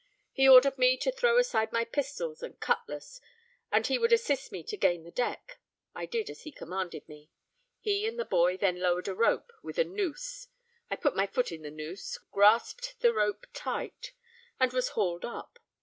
He 0.31 0.49
ordered 0.49 0.79
me 0.79 0.97
to 0.97 1.11
throw 1.11 1.37
aside 1.37 1.71
my 1.71 1.85
pistols 1.85 2.41
and 2.41 2.59
cutlass, 2.59 3.21
and 3.71 3.85
he 3.85 3.99
would 3.99 4.11
assist 4.11 4.51
me 4.51 4.63
to 4.63 4.75
gain 4.75 5.03
the 5.03 5.11
deck. 5.11 5.59
I 5.93 6.07
did 6.07 6.27
as 6.31 6.41
he 6.41 6.51
commanded 6.51 7.07
me. 7.07 7.29
He 7.81 8.07
and 8.07 8.17
the 8.17 8.25
boy 8.25 8.57
then 8.57 8.79
lowered 8.79 9.07
a 9.07 9.13
rope, 9.13 9.51
with 9.61 9.77
a 9.77 9.83
noose; 9.83 10.47
I 10.89 10.95
put 10.95 11.15
my 11.15 11.27
foot 11.27 11.51
in 11.51 11.61
the 11.61 11.69
noose, 11.69 12.17
grasped 12.31 12.99
the 13.01 13.13
rope 13.13 13.45
tight, 13.53 14.13
and 14.59 14.73
was 14.73 14.87
hauled 14.89 15.23
up. 15.23 15.59